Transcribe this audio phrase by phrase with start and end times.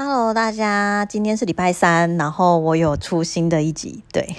[0.00, 4.36] Hello，大家，今天是礼拜三，然后我有出新的一集，对，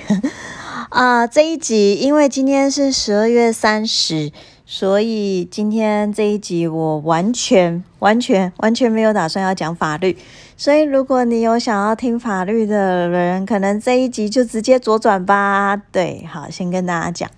[0.87, 4.31] 啊，这一集因为今天是十二月三十，
[4.65, 10.17] 所以今天这一集我完全、完全、完全没有打算要讲法律，
[10.55, 15.75] 所以如果你有想要听法律的人，可能这一集就直接左转吧。
[15.91, 17.29] 对，好，先跟大家讲，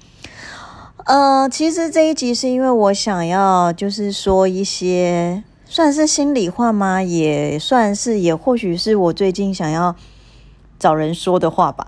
[1.05, 5.41] 呃，其实这一集是因为我想要就是说一些。
[5.71, 7.01] 算是心里话吗？
[7.01, 9.95] 也算是，也或许是我最近想要
[10.77, 11.87] 找人说的话吧。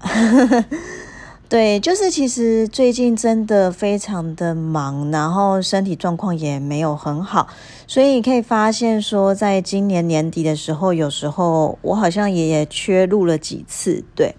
[1.50, 7.50] 对，就是其实最近真的非常的忙，然后身体状况也没有很好，
[7.86, 14.06] 所以可以发现说，在今年年底的时候，有时候我好像也缺录了几次。
[14.16, 14.34] 对，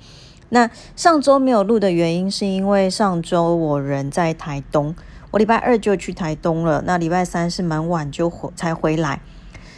[0.48, 4.94] 那上周没有录的原因，是因为上周我人在台东，
[5.32, 9.20] 我礼拜二就去台东了，那礼拜三是蛮晚就回才回来。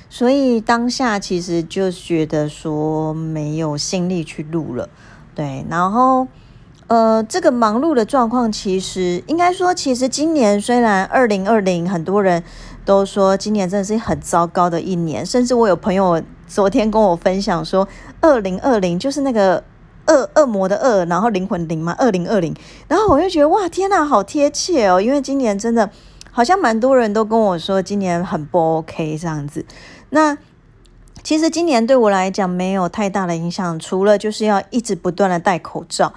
[0.09, 4.89] 所以当下其实就觉得说没有心力去录了，
[5.35, 6.27] 对，然后
[6.87, 12.45] 呃，这个忙碌的状况其实应该说，其实今年虽然二零二零很多人
[12.85, 17.89] 都说今年真的是很糟糕的一年，甚至我有朋友昨天跟我分享说，
[18.21, 19.65] 二零二零就是那个
[20.07, 22.55] 恶恶魔的恶，然后灵魂灵嘛，二零二零，
[22.87, 25.91] 然后我就觉得哇，天哪，好贴切哦，因为今年真的
[26.31, 29.65] 好像蛮多人都跟我说今年很不 OK 这样子。
[30.17, 30.39] 那
[31.23, 36.15] 其实今年对我来讲没有太大的影响，除了就是要一直不断的戴口罩，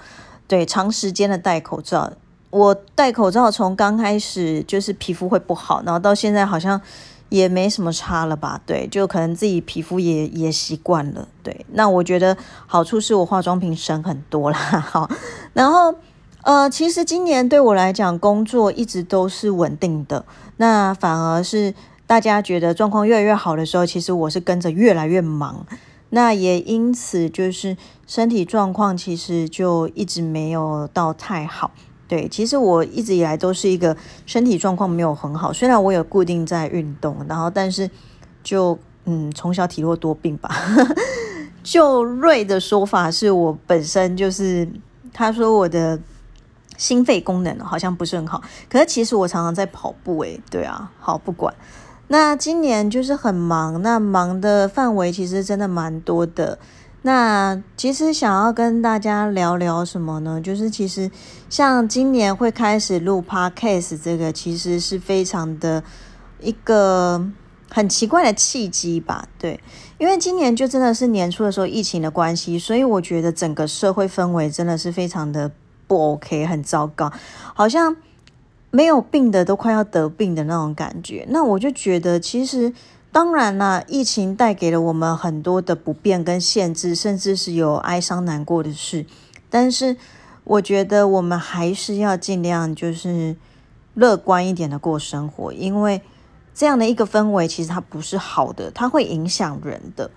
[0.48, 2.10] 对，长时间的戴口罩。
[2.48, 6.80] 我戴口罩从刚开始就是皮肤会不好，然后到现在好像
[7.28, 8.58] 也没什么差了吧？
[8.64, 11.28] 对，就可能自己皮肤也也习惯了。
[11.42, 12.34] 对，那我觉得
[12.66, 14.56] 好处是我化妆品省很多啦。
[14.80, 15.10] 好，
[15.52, 15.94] 然后
[16.44, 20.24] 呃，其实今年对我来讲工作一直都是稳定的，
[20.56, 21.74] 那反而是。
[22.10, 25.64] 大家觉得状况越来越好的时候，其实我是跟着越来越忙，
[26.08, 31.70] 那也因此就是身体状况其实就一直没有到太好。
[32.08, 33.96] 对，其实我一直以来都是一个
[34.26, 37.88] 身体状况没有很好，虽然我有固定在运动，然后但是
[38.42, 40.50] 就嗯从小体弱多病吧。
[41.62, 44.68] 就瑞的说法是我本身就是
[45.12, 45.96] 他说我的
[46.76, 51.54] 心肺功能好像不是很好，可是其实我常常在跑步诶，对啊，好不管。
[52.12, 56.58] 那今年就是很忙，那忙的范围其实真的蛮多的。
[57.02, 60.40] 那其实想要跟大家聊聊什么呢？
[60.40, 61.08] 就是其实
[61.48, 65.84] 像今年会开始录 podcast 这个，其实是非常的
[66.40, 67.24] 一个
[67.70, 69.28] 很奇怪的契机吧？
[69.38, 69.60] 对，
[69.98, 75.52] 因为今年就真的是年初的时候疫情的关系，所以我觉得整个社会氛围真的是非常的
[75.86, 77.12] 不 OK，很糟糕，
[77.54, 77.96] 好像。
[78.70, 82.72] 没有病的都快要得病的那种感觉，那我就觉得，其实
[83.10, 89.04] 当然啦，疫情带给了我们很多的不便跟限制，甚至是有哀伤难过的事。
[89.48, 89.96] 但是
[90.44, 93.34] 我觉得我们还是要尽量就是
[93.94, 96.00] 乐观一点的过生活，因为
[96.54, 100.10] 这样的一个氛围其实它不是好的，它会影响人的。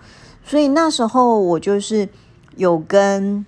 [0.44, 2.08] 所以那时候我就是
[2.54, 3.44] 有跟。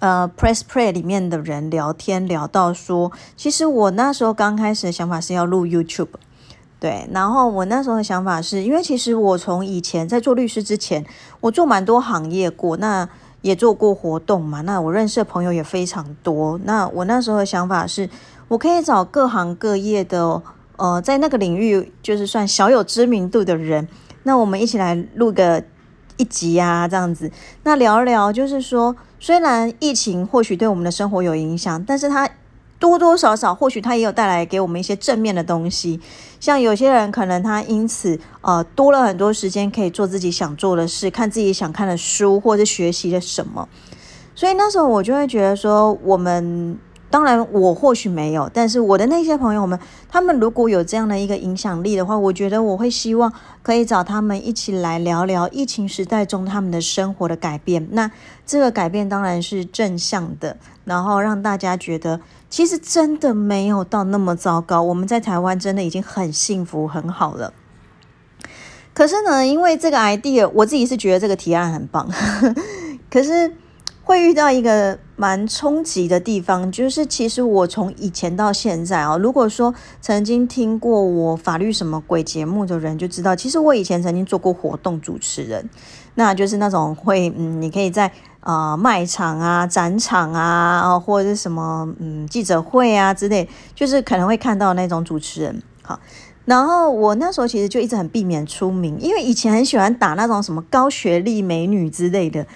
[0.00, 6.08] 呃，Press Play 里面的人聊天聊到说，其实我那时候刚开始的想法是要录 YouTube，
[6.78, 11.06] 对，然后我那时候的想法是因为其实我从以前在做律师之前，
[11.40, 13.08] 我做蛮多行业过，那
[13.40, 18.10] 也做过活动嘛，那我认识的朋友也非常多，那我那时候的想法是，
[18.48, 20.42] 我可以找各行各业的，
[20.76, 23.88] 呃，在那个领域就是算小有知名度的人，
[24.24, 25.64] 那我们一起来录个。
[26.18, 27.30] 一集啊，这样子，
[27.64, 32.28] 那聊一聊，就是说，虽然疫情或许对我们的生活有影响，但是它
[32.78, 36.00] 多多少少，或许它也有带来给我们一些正面的东西。
[36.38, 43.68] 像有些人可能他因此呃多了很多时间可以做自己想做的事，看自己想看的书，或者学习了什么。
[44.34, 46.78] 所以那时候我就会觉得说，我们。
[47.08, 49.78] 当然，我或许没有，但是我的那些朋友们，
[50.08, 57.86] 他们如果有这样的一个影响力的话，我觉得我会希望可以找他们一起来聊聊疫情时代中他们的生活的改变。
[57.92, 58.10] 那
[58.44, 62.20] 这个改变当然是正向的，然后让大家觉得
[62.50, 64.82] 其实真的没有到那么糟糕。
[64.82, 67.52] 我们在台湾真的已经很幸福很好了。
[68.92, 72.10] 可是呢，因为这个 idea，我自己是觉得这个提案很棒，
[73.08, 73.52] 可是。
[74.06, 85.68] 会遇到一个蛮冲击的地方，就是其实我从以前到现在啊，如果说曾经听过我法律什么鬼节目的人，就知道其实我以前曾经做过活动主持人，
[86.16, 95.62] 那就是那种会嗯，你可以在啊卖场啊、展场啊，或者是什么嗯记者会啊之类，就是可能会看到那种主持人。
[95.80, 95.98] 好，
[96.44, 102.46] 然后我那时候其实就一直很避免出名，因为以前很喜欢打那种什么高学历美女之类的。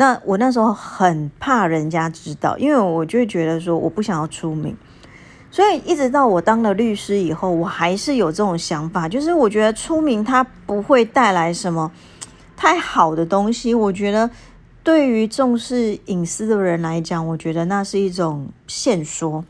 [0.00, 4.76] 那我那时候很怕人家知道，因为我就觉得说我不想要出名。
[5.50, 11.90] 所以一直到我当了律师以后，我还是有这种想法，就是我觉得出名它不会带来什么
[12.56, 13.74] 太好的东西。
[13.74, 14.30] 我觉得
[14.84, 19.44] 对于重视隐私的人来讲，我觉得那是一种线说。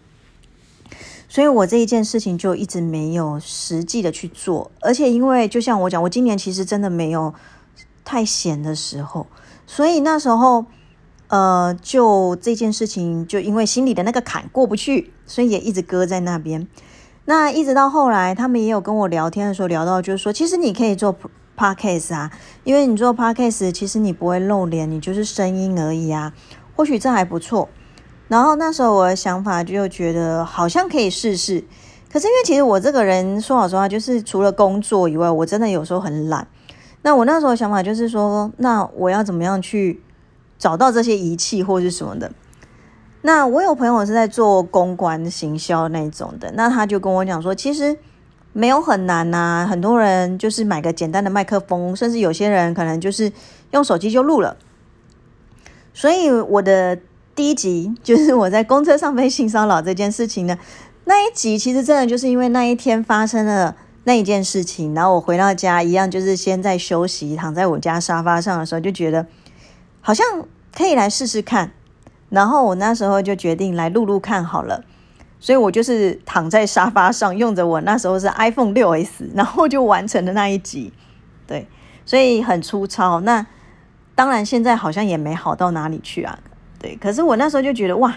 [1.29, 7.35] 所以我这一件事情就一直没有实际的去做，而且因为就像我讲，我今年其实真的没有
[8.03, 9.27] 太闲的时候，
[9.71, 10.65] 所以那时候
[11.29, 16.67] 呃，就这件事情就因为心里的那个坎过不去，所以也一直搁在那边。
[17.27, 21.15] 那一直到后来，他们也有跟我聊天的时候聊到，就是说，其实你可以做
[21.55, 22.33] podcast 啊，
[22.65, 26.33] 因为你做 podcast，其实你不会露脸，你就是声音而已啊，
[26.75, 27.69] 或许这还不错。
[28.29, 31.63] 然后那时候我的想法就觉得好像可以试试，
[32.11, 36.49] 可是因为其实我这个人说老实话，就是除了工作以外，我真的有时候很懒。
[37.03, 40.03] 那我那时候想法就是说，那我要怎么样去
[40.59, 42.31] 找到这些仪器或者是什么的？
[43.23, 47.97] 那我有朋友是在做公关行销那种的，那他就跟我讲说，其实
[48.53, 53.33] 没有很难呐，很多人就是买个简单的麦克风，甚至有些人可能就是
[53.71, 54.57] 用手机就录了。
[55.93, 56.99] 所以我的。
[57.35, 60.59] 第一集就是我在公车上被性骚扰这件事情呢，
[61.05, 63.77] 那一集其实真的就是因为那一天发生了
[64.09, 69.27] 那一件事情，然后我回到家一样，就是先在休息，躺在我家沙发上的时候，就觉得
[70.01, 70.25] 好像
[70.75, 71.73] 可以来试试看，
[72.31, 74.83] 然后我那时候就决定来录录看好了，
[75.39, 80.91] 所以我就是躺在沙发上，用着我那时候是 iPhone 六 S，然后就完成了那一集，
[81.47, 81.69] 对，
[82.07, 83.21] 所以很粗糙。
[83.21, 83.47] 那
[84.15, 86.39] 当然现在好像也没好到哪里去啊。
[86.79, 88.17] 对，可是我那时候就觉得哇，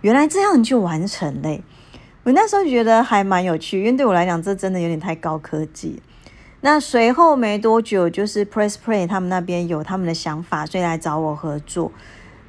[0.00, 1.62] 原来这样就完成嘞！
[2.28, 5.98] 我那时候觉得还蛮有趣，因为对我来讲，这真的有点太高科技。
[6.60, 11.90] 那随后没多久，就是 Press Play 他们那边有他们的想法，所以来找我合作。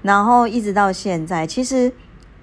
[0.02, 1.94] 然后一直到现在，其实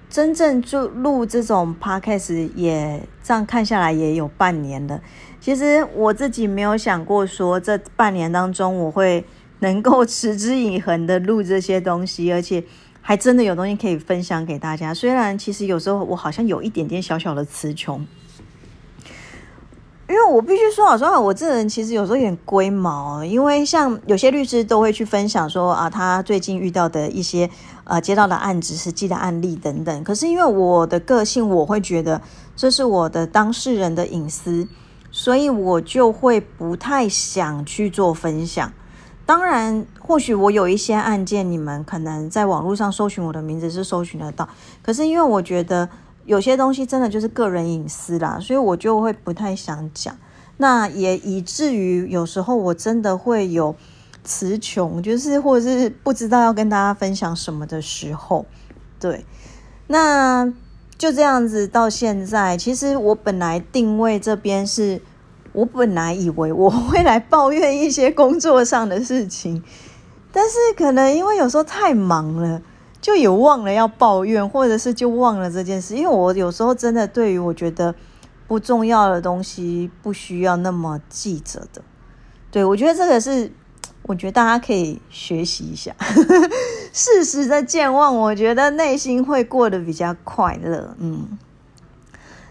[0.09, 4.99] 真正就录这种 Podcast 也这样看下来也有半年了。
[5.39, 9.23] 其实我自己没有想过说，这半年当中我会
[9.59, 12.63] 能够持之以恒的录这些东西，而且。
[13.07, 18.05] 还真的有东西可以分享给大家，虽然其实有时候我好像有一点点小小的词穷，
[20.09, 27.49] 因为我必须说老实话，我这人其实有时候有点龟毛，因为像有些律师都会去分享说啊，他最近遇到的一些
[27.85, 32.21] 呃接到的案子、实际的案例等等，可是因为我的个性，我会觉得
[32.57, 34.67] 这是我的当事人的隐私，
[35.11, 38.73] 所以我就会不太想去做分享。
[39.27, 44.47] 当然，或许我有一些案件，你们可能在网络上搜寻我的名字是搜寻得到。
[44.81, 45.89] 可是因为我觉得
[46.25, 50.15] 有些东西真的就是个人隐私啦，所以我就会不太想讲。
[50.55, 53.75] 那也以至于有时候我真的会有
[54.23, 58.45] 词穷，就是或者是不知道要跟大家分享什么的时候。
[58.97, 59.25] 对，
[59.87, 60.49] 那
[60.97, 65.01] 就这样子到现在，其实我本来定位这边是。
[65.57, 69.63] 我本来以为我会来抱怨一些工作上的事情，
[70.31, 72.61] 但是可能因为有时候太忙了，
[73.01, 75.95] 就有忘了要抱怨，或者是就忘了这件事。
[75.95, 77.95] 因为我有时候真的对于我觉得
[78.47, 81.81] 不重要的东西，不需要那么记着的。
[82.51, 83.51] 对我觉得这个是，
[84.03, 85.95] 我觉得大家可以学习一下，
[86.93, 90.95] 适时的健忘，我觉得内心会过得比较快乐。
[90.99, 91.39] 嗯。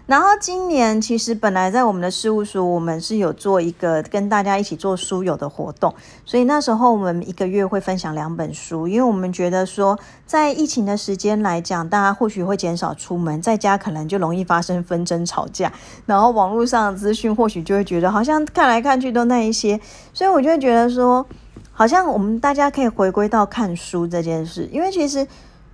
[0.07, 5.93] 然后今年其实本来在我们的事务所，我们是有做一个跟大家一起做书友的活动，
[6.25, 15.69] 所以那时候我们一个月会分享两本书，因为我们觉得说，在疫情的时间来讲，大家或许会减少出门，在家可能就容易发生纷争吵架，
[16.05, 19.77] 然后网络上的资讯或许就会觉得好像看来看去都那一些，
[20.13, 21.25] 所以我就会觉得说，
[21.73, 25.27] 好像我们大家可以回归到看书这件事，因为其实。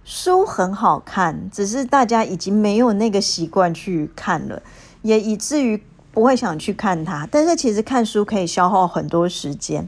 [0.05, 4.61] 书很好看，只是大家已经没有那个习惯去看了，
[5.01, 5.81] 也以至于
[6.11, 7.27] 不会想去看它。
[7.31, 9.87] 但是其实看书可以消耗很多时间，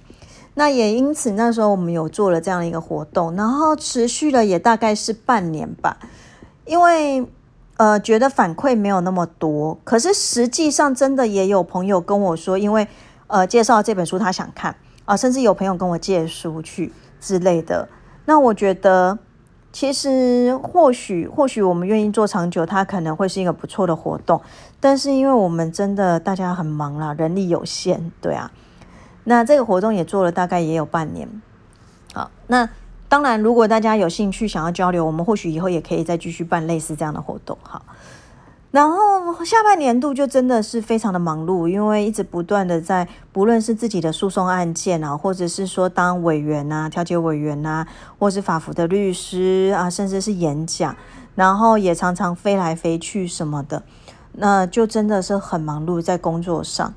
[0.53, 5.97] 那也因此那时候我们有做了这样一个活动，然后持续了也大概是半年吧。
[6.65, 7.27] 因为
[7.75, 12.87] 呃觉得反馈没有那么多，可是实际上真的也有朋友跟我说，因为
[13.27, 17.89] 呃介绍这本书他想看啊，甚至有朋友跟我借书去之类的。
[18.25, 19.19] 那我觉得。
[19.75, 24.41] 其实或许或许我们愿意做长久，它可能会是一个不错的活动。
[24.79, 28.49] 但是因为我们真的大家很忙啦，人力有限，对啊。
[29.25, 31.27] 那这个活动也做了大概也有半年。
[32.13, 32.69] 好，那
[33.09, 37.57] 当然如果大家有兴趣想要交流，我们或许以后也可以再继续办类似这样的活动。
[37.61, 37.81] 好，
[38.75, 47.87] 然后下半年度就真的是非常的忙碌，因为一直不断的在，不论是自己的诉讼案件啊，或者是说当委员呐、调解委员呐，
[48.19, 50.93] 或是法服的律师啊，甚至是演讲，
[51.35, 53.81] 然后也常常飞来飞去什么的，
[54.33, 56.93] 那就真的是很忙碌在工作上。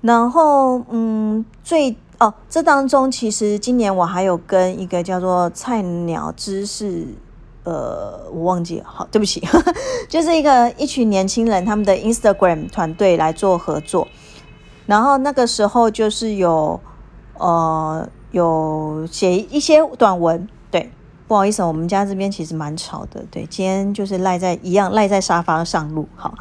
[0.00, 7.08] 然后，嗯，最哦，这当中其实今年我还有跟一个叫做菜鸟知识。
[7.62, 9.46] 呃，我忘记了，好，对不起，
[10.08, 14.08] 就是一个一群年轻人，他们的 Instagram 团队来做合作，
[14.86, 16.80] 然后那个时候就是有
[17.36, 20.90] 呃有写一些短文，对，
[21.28, 26.34] 不好意思，我们家这边其实蛮吵的，对，今天就是赖在一样赖在沙发上录，好，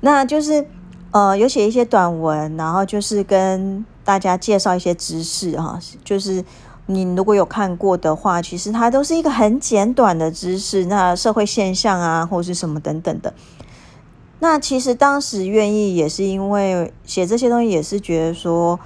[0.00, 0.64] 那就是
[1.10, 6.44] 呃有写一些短文，然后就是跟大家介绍一些知识哈，就是。
[6.92, 13.32] 你如果有看过的话，其实它都是一个很简短的知识，那社会现象啊，或者是什么等等的。
[14.40, 18.78] 那其实当时愿意也是因为写这些东西，也是觉得说，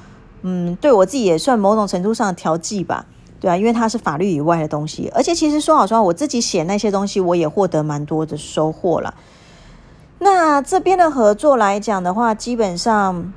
[0.42, 3.06] 嗯，对我自己也算某种程度上的调剂吧，
[3.40, 9.14] 对啊，因为它是法律以外的东西，而且其实说好说，我自己写那些东西，我也获得蛮多的收获了。
[10.18, 13.32] 那这边的合作来讲的话，基本上。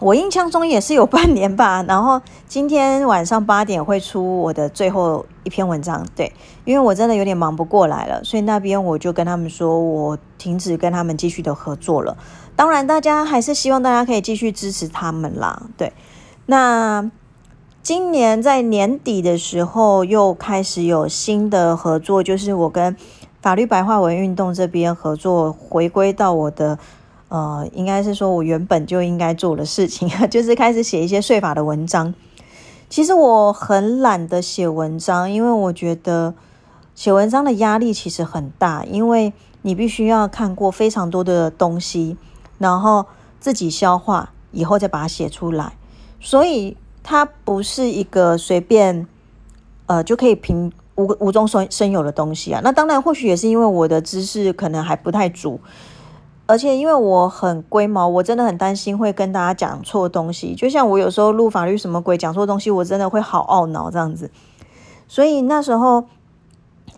[0.00, 6.32] 我印象中也是有半年吧，然后今天晚上八点会出我的最后一篇文章，对，
[6.64, 12.16] 因为我真的有点忙不过来了，所以那边我就跟他们说，我停止跟他们继续的合作了。
[12.56, 15.92] 当然，大家还是希望大家可以继续支持他们啦，对。
[16.46, 17.08] 那
[17.80, 22.96] 今年在年底的时候又开始有新的合作，就是我跟
[23.40, 26.80] 法律白话文运动这边合作，回归到我的。
[27.34, 32.14] 呃，应该是说我原本就应该做的事情， 就是开始写一些税法的文章。
[32.88, 36.32] 其实我很懒得写文章，因为我觉得
[36.94, 42.16] 写文章的压力其实很大，因为你必须要看过非常多的东西，
[42.58, 43.04] 然后
[43.40, 45.76] 自己消化以后再把它写出来，
[46.20, 49.08] 所以它不是一个随便
[49.86, 52.60] 呃就可以凭无无中生生有的东西啊。
[52.62, 55.58] 那当然，或许也是因为我的知识可能还不太足。
[56.46, 60.54] 而且因为我很龟毛，我真的很担心会跟大家讲错东西。
[60.54, 64.30] 就像我有时候录法律什么鬼讲错东西，我真的会好懊恼这样子。
[65.08, 66.04] 所以那时候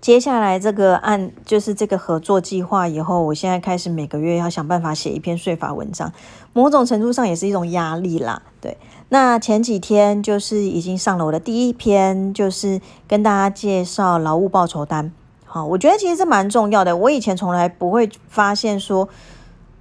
[0.01, 6.13] 接下来这个案就是这个合作计划以后，我现在开始每个月要想办法写一篇税法文章，
[6.53, 8.43] 某种程度上也是一种压力啦。
[8.61, 8.77] 对，
[9.11, 15.13] 那前几天就是已经上了我的第一篇，就是跟大家介绍劳务报酬单。
[15.45, 16.97] 好，我觉得其实这蛮重要的。
[16.97, 19.09] 我以前从来不会发现说。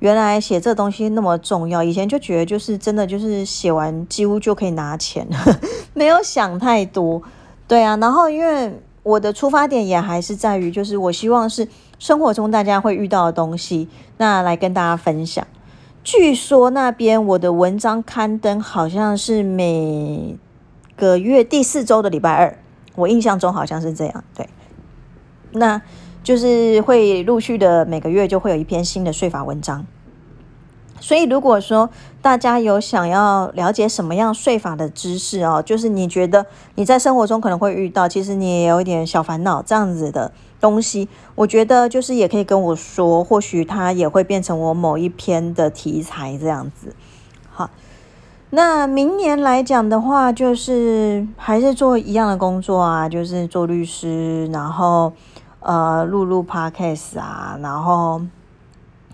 [0.05, 5.27] 原来写这东西那么重要，以前就觉得就是真的就是写完几乎就可以拿钱，
[5.95, 7.23] 没有想太多。
[7.67, 15.43] 对啊，然后因为我的出发点也还是在于，就是我希望是生活中大家会遇到的东西，那来跟大家分享。
[16.03, 20.37] 据说那边我的文章刊登好像是每
[20.95, 22.59] 个月第四周的礼拜二，
[22.93, 24.23] 我印象中好像是这样。
[24.35, 24.47] 对，
[25.53, 25.81] 那。
[26.25, 29.85] 就是会陆续的每个月就会有一篇新的税法文章，
[31.05, 31.87] 所以如果说
[32.19, 46.95] 大家有想要了解什么样税法的知识哦，就是你觉得你在生活中可能会遇到，其实你也有一点小烦恼这样子的东西，我觉得就是也可以跟我说，或许它也会变成我某一篇的题材这样子。
[47.51, 47.69] 好，
[48.49, 55.13] 那明年来讲的话，就是还是做一样的工作啊，就是做律师，然后。
[55.67, 58.21] 呃，录录 podcast 啊，然后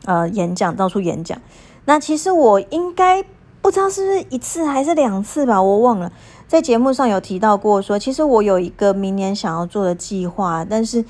[0.04, 1.40] 呃，演讲到处演讲。
[1.86, 3.24] 那其实我应该
[3.62, 6.12] 不知道是不是一次还是两次吧，我忘了。
[6.48, 11.04] 在节目上有提到过，说其实我有一个明年想要做的计划，但是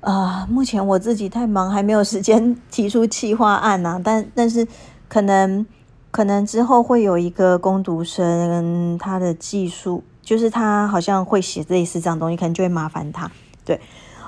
[0.00, 4.00] 啊，目前我自己太忙，还没有时间提出计划案呐。
[4.04, 4.66] 但但是
[5.08, 5.66] 可能
[6.10, 13.30] 可能之后会有一个攻读生，他的技术就是他好像会写类似这样东西，可能就会麻烦他，
[13.64, 13.80] 对。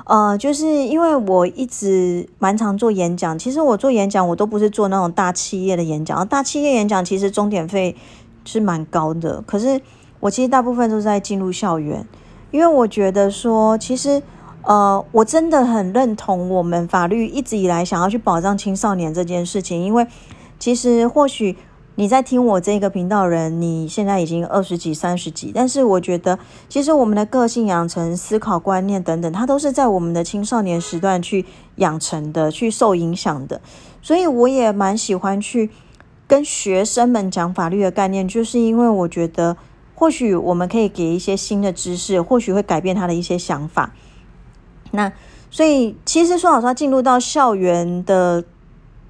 [0.09, 7.95] 呃，就是因为我一直蛮常做演讲，其实我做演讲我都不是做那种大企业的演讲，大企业演讲其实终点费
[8.47, 9.79] 是蛮高的，可是
[10.21, 12.07] 我其实大部分都在进入校园，
[12.51, 14.23] 因为我觉得说，其实
[14.63, 20.07] 呃，我真的很认同我们法律一直以来想要去保障青少年这件事情，因为
[20.59, 21.57] 其实或许。
[21.99, 26.39] 你在听我这个频道人，你现在已经二十几、三十几，但是我觉得，
[26.69, 33.61] 其实我们的个性养成、思考观念等等，它都是在我们的青少年时段去养成的、去受影响的。
[34.01, 35.71] 所以我也蛮喜欢去
[36.29, 39.57] 跟学生们讲法律的概念，就是因为我觉得，
[39.97, 43.93] 或许我们可以给一些新的知识，或许会改变他的一些想法。
[44.93, 45.13] 那
[45.51, 48.45] 所以，其实说老实话，进入到校园的。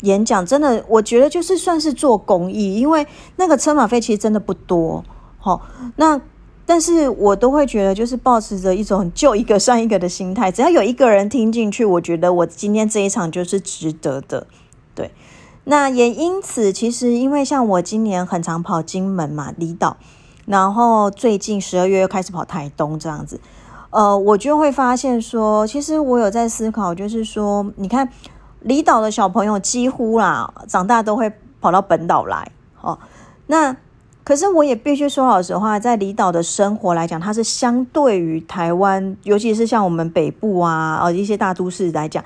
[0.02, 5.04] 演讲，真的我觉得就是算是做公益，因为那个车马费其实真的不多，
[5.38, 5.62] 好，
[5.96, 6.20] 那
[6.64, 14.46] 但是我都会觉得就是保持着一种救一个算一个的心态，只要有一个人听进去，我觉得我今天这一场就是值得的，
[14.94, 15.10] 对。
[15.64, 19.98] 那也因此，其实因为像我今年很常跑金门嘛，离岛，
[20.46, 23.38] 然后最近十二月又开始跑台东这样子，
[23.90, 28.08] 呃，我就会发现说，其实我有在思考，就是说，你看
[28.60, 32.50] 离岛的小朋友几乎啦，长大都会跑到本岛来，
[32.80, 32.98] 哦，
[33.46, 33.76] 那
[34.24, 42.22] 可是我也必须说老实话，在离岛的生活来讲，它是相对于台湾，尤其是像我们北部啊，哦一些大都市来讲，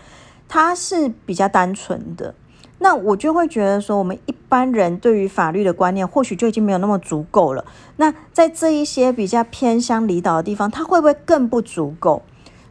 [0.49, 2.35] 它是比较单纯的。
[2.79, 7.65] 那我就会觉得说，我们一般人对于法律的观念，或许就已经没有那么足够了。
[7.95, 12.23] 那在这一些比较偏乡离岛的地方，它会不会更不足够？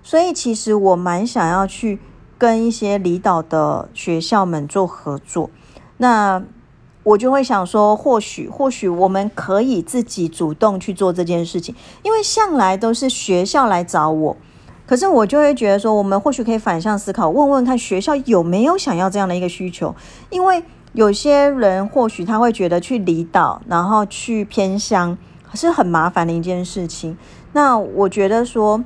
[0.03, 2.00] 所以其实我蛮想要去
[2.41, 5.51] 跟一些离岛的学校们做合作。
[5.98, 6.41] 那
[7.03, 14.38] 我就会想说，或许或许我们可以自己主动去做这件事情，因为向来都是学校来找我。
[14.88, 19.93] 可是我就会觉得说，我们或许可以反向思考，问问看学校有没有想要这样的一个需求。
[20.31, 25.15] 因为有些人或许他会觉得去离岛，然后去偏乡
[25.53, 27.15] 是很麻烦的一件事情。
[27.53, 28.83] 那我觉得说，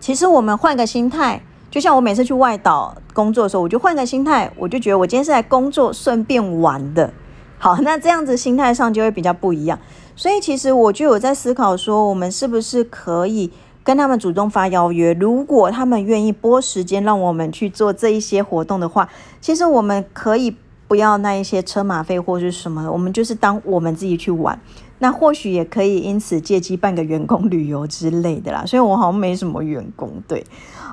[0.00, 7.12] 其实我们换个心态，就像我每次去外岛工作的时候，我就换个心态，我就觉得我今天是来工作顺便玩的。
[7.58, 9.76] 好，那这样子心态上就会比较不一样。
[10.14, 13.50] 所以其实我就有在思考说，我们是不是可以。
[13.82, 19.08] 跟他们主动发邀约，如果他们愿意拨时间让我们去做这一些活动的话，
[19.40, 24.58] 其实我们可以不要那一些车马费或是什么，我们就是当我们自己去玩，
[25.04, 28.64] 那或许也可以因此借机办个员工旅游之类的啦。
[28.64, 30.46] 所以我好像没什么员工，对，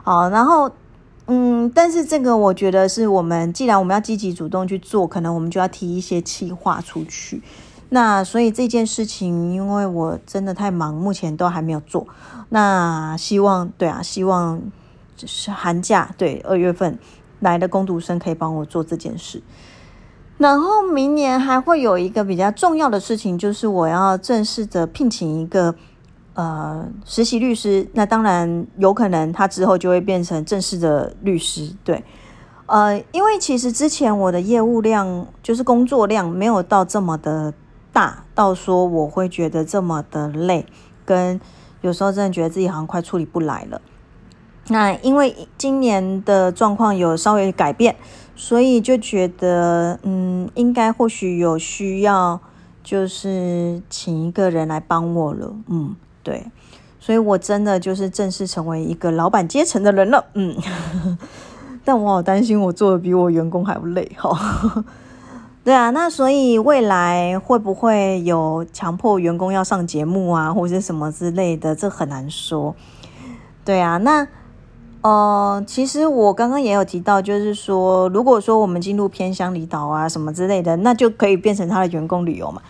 [0.04, 0.70] 好，然后
[1.28, 7.42] 嗯，但是这个我觉得是我们既然我们要积极主动去做，可能我们就要提一些企划出去。
[7.88, 12.06] 那所以这件事情，因为我真的太忙，目前都还没有做。
[12.50, 14.62] 那希望对啊，希望
[15.16, 17.00] 就是寒假对二月份
[17.40, 19.42] 来的工读生可以帮我做这件事。
[20.42, 25.76] 然后明年还会有一个比较重要的事情，就是我要正式的聘请一个
[26.34, 27.88] 呃实习律师。
[27.94, 31.72] 那当然有可能他之后就会变成正式的律师。
[31.84, 32.04] 对，
[32.66, 37.54] 呃，因为其实之前我的业务量就是工作量没有到这么的。
[37.94, 40.66] 大到说我会觉得这么的累，
[41.04, 41.38] 跟
[41.82, 43.82] 有时候真的觉得自己好像快处理不来了。
[44.70, 47.98] 那因为今年的状况有稍微改变，
[48.44, 52.40] 所以就觉得嗯，应该或许有需要，
[52.84, 55.54] 就是请一个人来帮我了。
[55.68, 56.48] 嗯，对，
[57.00, 60.26] 所以我真的就是正式成为一个老板阶层的人了。
[60.34, 60.58] 嗯，
[61.86, 64.84] 但我好担心我做的比我员工还累哈。
[65.64, 72.76] 对啊，那所以未来会不会有强迫员工要上节目啊，或者什么之类的，这很难说。
[73.64, 74.28] 对啊，那
[75.02, 82.62] 呃，其实我刚刚也有提到，就是说，如果说我们进入偏乡离岛啊什么之类的，那就可以变成他的员工旅游嘛。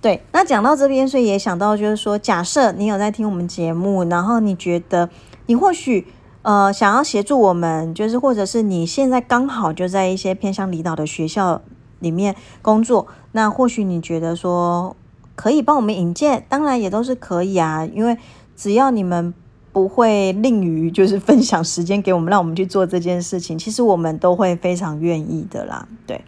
[0.00, 5.08] 对，那讲到这边，所以也想到就是说，假设你有在听我们节目，然后你觉得
[5.46, 6.06] 你或许
[6.42, 11.60] 呃想要协助我们，就是或者是你现在刚好就在一些偏乡离岛的学校。
[12.00, 14.96] 里面工作，那或许你觉得说
[15.36, 18.16] 可以帮我们引荐，当然也都是可以啊，因为
[18.56, 19.34] 只要你们
[19.72, 25.86] 不会吝于就是分享时间给我们，让我们去做这件事情， 其实我们都会非常愿意的啦。
[26.06, 26.24] 对，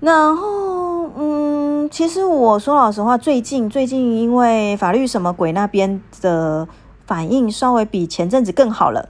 [0.00, 6.68] 然后嗯，其实我说老实话，最近最近因为法律什么鬼那边的
[7.06, 9.08] 反应稍微比前阵子更好了，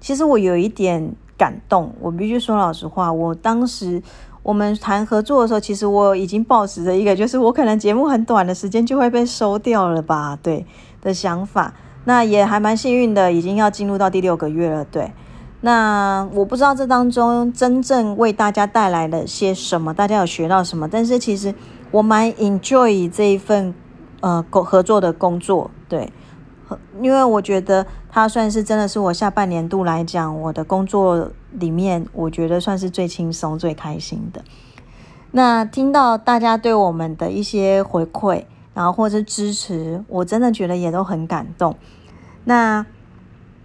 [0.00, 1.14] 其实我有一点。
[1.38, 3.12] 感动，我必须说老实话。
[3.12, 4.02] 我当时
[4.42, 10.66] 我们谈合作的时候，其实我已经抱持着一个，就是我可能节目很短的时间就会被收掉了吧，对
[11.00, 11.74] 的想法。
[12.04, 14.84] 那也还蛮幸运的，已经要进入到第六个月了。
[14.84, 15.12] 对，
[15.60, 20.88] 那我不知道这当中真正为大家带来了些什么，大家有学到什么？
[20.88, 21.54] 但是其实
[21.90, 23.74] 我蛮 enjoy 这一份
[24.20, 26.12] 呃工合作的工作，对。
[27.00, 34.42] 因为我觉得它算是真的是我下半年度来讲，我的工作里面，我觉得算是最轻松、最开心的。
[35.30, 38.44] 那听到大家对我们的一些回馈，
[38.78, 41.74] 然后或者支持，我真的觉得也都很感动。
[42.44, 42.86] 那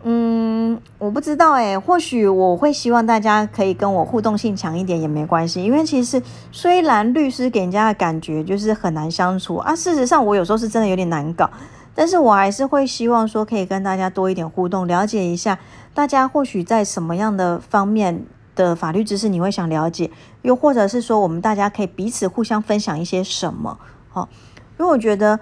[0.01, 6.19] 嗯，我不知道诶，或许我会希望大家可以跟我互动性强一点也没关系，因为其实
[6.51, 11.47] 虽然律师给人家的感觉就是很难相处啊，事实上我有时候是真的有点难搞。
[11.93, 15.59] 但是我还是会希望说，可以跟大家多一点互动，了解一下
[15.93, 20.09] 大家或许在什么样的方面的法律知识你会想了解，
[20.41, 23.77] 又或者是说我们大家可以彼此互相分享一些什么？
[24.13, 24.27] 哦，
[24.79, 25.39] 因为我觉得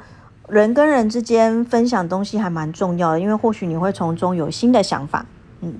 [0.48, 5.26] 人跟人之间分享东西还蛮重要的，因为或许你会从中有新的想法。
[5.62, 5.76] 嗯，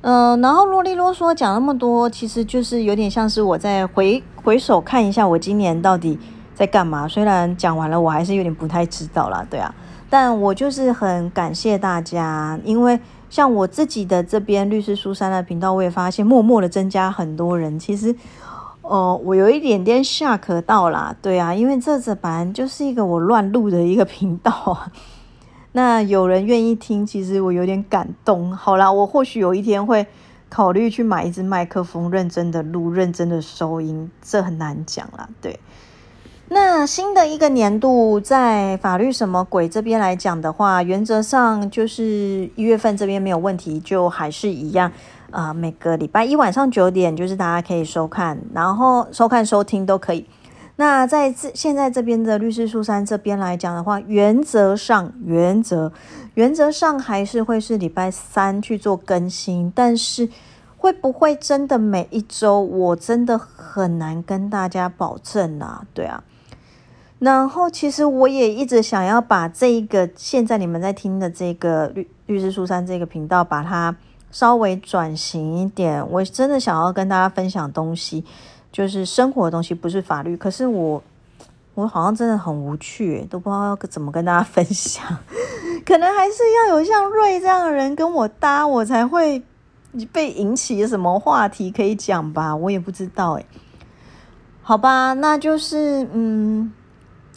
[0.00, 6.18] 呃，然后啰里啰嗦讲那么多，其实就是有点像是我在回回首看一下我今年到底
[6.54, 7.06] 在干嘛。
[7.06, 9.74] 虽然讲完了，我还是有点不太知道啦，对啊，
[10.10, 13.00] 但我就是很感谢大家，因为。
[13.28, 17.76] 像我自己的这边律师书山的频道，我也发现默默的增加很多人。
[17.76, 18.14] 其实，
[18.88, 24.92] 哦，我有一点点吓可到啦，对啊，因为这这本来就是一个我乱录的一个频道啊。
[25.72, 28.50] 那有人愿意听，其实我有点感动。
[28.52, 30.06] 好啦，我或许有一天会
[30.48, 35.60] 考虑去买一支麦克风，认真的录，认真的收音，这很难讲啦，对。
[36.48, 44.92] 那新的一个年度，在法律什么鬼这边来讲的话，原则上就是一月份这边没有问题，就还是一样
[45.36, 45.52] 啊。
[45.54, 50.26] 每个礼拜一晚上九点，就是大家可以收看，然后收看收听都可以。
[50.76, 55.92] 那在这现在这边的律师书山这边来讲的话，原则上原则
[56.34, 60.28] 原则上还是会是礼拜三去做更新，但是
[60.76, 65.86] 会不会真的每一周，我真的很难跟大家保证啊。
[65.94, 66.22] 对啊。
[67.18, 73.96] 然后，其实我也一直想要把这一个现在你们在听的这个律律师书山这个频道，把它
[74.36, 76.06] 稍微转型一点。
[76.10, 78.22] 我真的想要跟大家分享东西，
[78.70, 80.36] 就是生活的东西，不是法律。
[80.36, 81.02] 可是我，
[81.72, 85.02] 我好像真的很无趣，都不知道要怎么跟大家分享。
[85.86, 89.42] 可能还是要有像瑞这样的人跟我搭，我才会
[90.12, 92.54] 被引起什么话题可以讲吧？
[92.54, 93.46] 我也不知道诶。
[94.60, 96.70] 好吧，那就是嗯。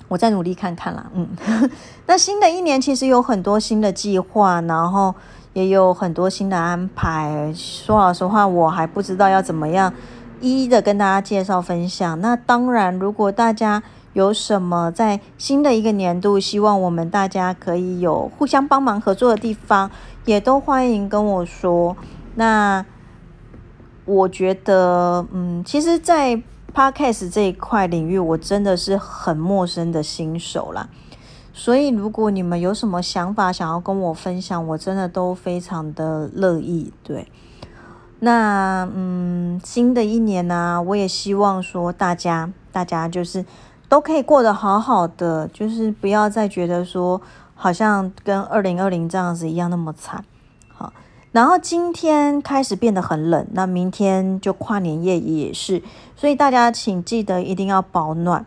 [0.10, 1.30] 我再努力看看啦，嗯，
[2.08, 5.14] 那新的一年其实有很多新的计划，然后
[5.60, 7.52] 也有很多新的安排。
[7.54, 9.94] 说老实话，我还不知道要怎么样
[10.40, 12.22] 一一的跟大家介绍分享。
[12.22, 19.92] 那当然，如果大家有什么在新的一个年度，希望我们大家可以有互相帮忙合作的地方，
[20.24, 21.98] 也都欢迎跟我说。
[22.36, 22.86] 那
[24.06, 26.42] 我觉得，嗯，其实，在
[26.74, 30.88] Podcast 这一块领域，我真的是很陌生的新手啦。
[31.60, 36.94] 所以如果你们有什么想法想要跟我分享，我真的都非常的乐意。
[37.04, 37.28] 对，
[38.20, 43.46] 那嗯，新的一年呢，我也希望说大家，大家就是
[43.90, 47.22] 都可以过得好好的，就是不要再觉得说
[47.56, 50.24] 好像跟二零二零这样子一样那么惨。
[50.70, 50.94] 好
[51.34, 55.84] 然后今天开始变得很冷，那明天就跨年夜也是，
[56.16, 58.46] 所以大家请记得一定要保暖。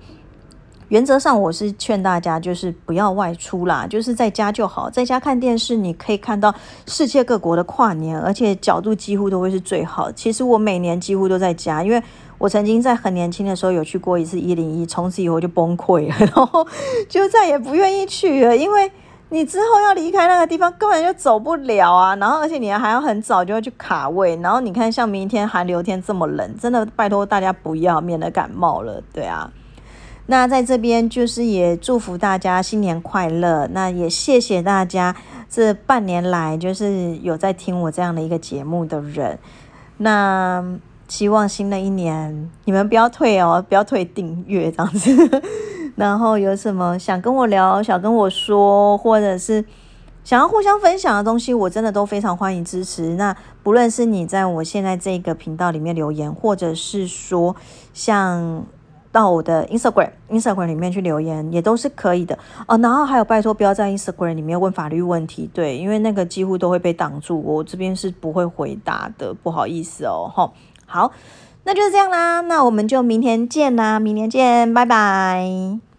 [0.92, 10.12] 原则上，我是劝大家就是不要外出啦，就是在家就好，在家看电视，你可以看到世界各国的跨年，而且角度几乎都会是最好。
[10.12, 12.02] 其实我每年几乎都在家，因为
[12.36, 16.66] 我曾经在很年轻的时候有去过一次一零一，从此以后就崩溃了， 然后
[17.08, 18.92] 就再也不愿意去了，因为。
[19.30, 22.14] 你之后要离开那个地方，根本就走不了啊！
[22.16, 24.36] 然后，而且你还要很早就要去卡位。
[24.42, 29.02] 然后你看，像明天寒流天这么冷，真的拜托大家不要，免得感冒了。
[29.10, 29.50] 对啊，
[30.32, 33.68] 那在这边就是也祝福大家新年快乐。
[33.72, 35.14] 那也谢谢大家
[35.50, 39.38] 这半年来就是有在听我这样的一个节目的人。
[39.98, 40.64] 那
[41.06, 45.42] 希望新的一年你们不要退哦，不要退订阅这样子。
[45.96, 49.62] 然后有什么想跟我聊、想跟我说，或者是
[50.24, 53.16] 想要互相分享的东西，我真的都非常欢迎支持。
[53.16, 57.54] 那不论是你在我现在这个频道里面留言，或者是说
[57.92, 58.64] 像
[59.12, 62.76] 到我的 Instagram、Instagram 里面去留言，也都是可以的哦。
[62.78, 70.28] 然后还有拜托不要在 Instagram 里面问法律问题，对，因为那个几乎都会被挡住，我这边是不会回答的，不好意思哦。
[70.34, 70.52] 吼，
[70.86, 71.12] 好。
[71.64, 75.91] 那就是这样啦，那我们就明天见啦，明天见，拜拜。